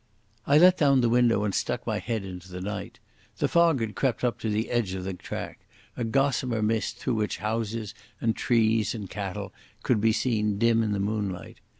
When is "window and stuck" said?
1.13-1.85